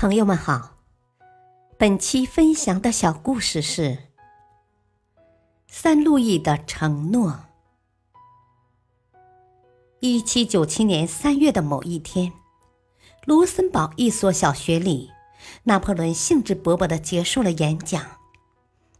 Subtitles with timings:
[0.00, 0.78] 朋友们好，
[1.76, 3.98] 本期分享的小故事是
[5.68, 7.40] 三路易的承诺。
[10.00, 12.32] 一七九七年三月的某一天，
[13.26, 15.10] 卢森堡一所小学里，
[15.64, 18.02] 拿破仑兴致勃勃的结束了演讲。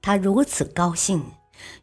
[0.02, 1.24] 他如此高兴，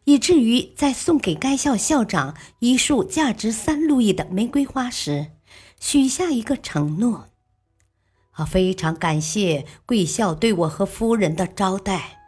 [0.04, 5.32] 以至于在送给该校校长一束价值三路易的玫瑰花时，
[5.80, 7.30] 许下一个承诺。
[8.38, 12.20] 我非常感谢贵校对我和夫人的招待，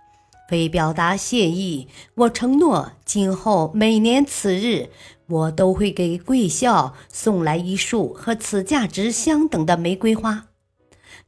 [0.50, 4.90] 为表达谢意，我承诺今后每年此日，
[5.26, 10.46] 我都会给贵校送来一束和此价值相等的玫瑰花，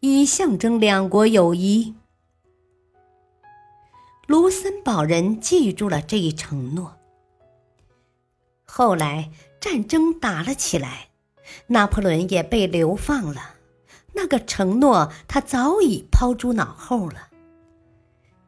[0.01, 1.95] 以象征两国友谊。
[4.27, 6.97] 卢森堡人记住了这一承诺。
[8.65, 9.31] 后来
[9.61, 11.11] 战争打了起来，
[11.69, 13.57] 拿破仑也被流放了。
[14.15, 17.29] 那个承诺，他早已抛诸脑后了。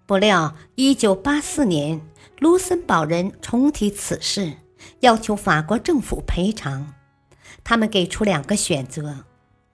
[0.07, 2.07] 不料，一九八四年，
[2.39, 4.59] 卢森堡人重提此事，
[5.01, 6.95] 要求法国政府赔偿。
[7.63, 9.25] 他们给出两个选择：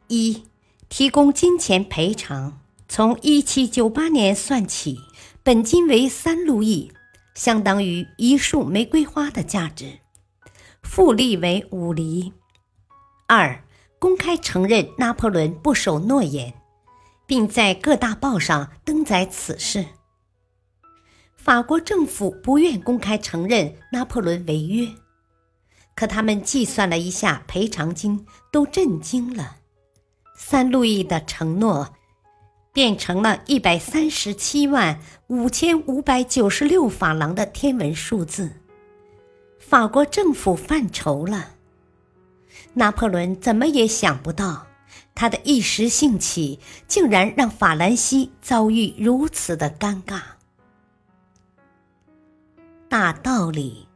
[0.07, 0.45] 一，
[0.89, 5.01] 提供金钱赔偿，从一七九八年算起，
[5.43, 6.93] 本金为三路易，
[7.35, 9.99] 相当于一束玫瑰花的价值，
[10.83, 12.33] 复利为五厘；
[13.27, 13.65] 二。
[14.01, 16.55] 公开承认拿破仑不守诺言，
[17.27, 19.85] 并在各大报上登载此事。
[21.37, 24.89] 法国政府不愿公开承认拿破仑违约，
[25.95, 29.57] 可他们计算了一下赔偿金，都震惊了。
[30.35, 31.95] 三路易的承诺
[32.73, 38.51] 变成了一百三十七万五千五百九十六法郎的天文数字，
[39.59, 41.57] 法国政府犯愁了。
[42.75, 44.67] 拿破仑怎么也想不到，
[45.15, 50.21] 他的一时兴起竟然让法兰西遭遇如此的尴尬。
[52.89, 53.87] 大道理，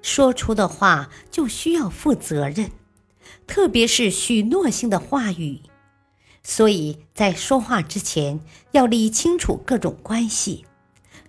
[0.00, 2.70] 说出的话就需要负责任，
[3.46, 5.60] 特别是许诺性的话语，
[6.42, 10.64] 所以在说话之前要理清楚各种关系，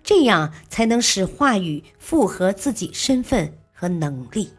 [0.03, 4.49] 这样才能使话语符合自己身份和能力。